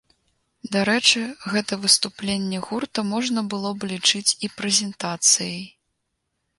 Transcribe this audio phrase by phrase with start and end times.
[0.75, 1.21] Дарэчы,
[1.57, 5.65] гэта выступленне гурта можна было б лічыць і прэзентацыяй.